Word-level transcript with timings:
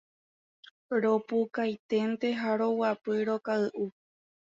Ropukainténte 1.03 2.29
ha 2.39 2.49
roguapy 2.61 3.17
rokay'u 3.27 3.85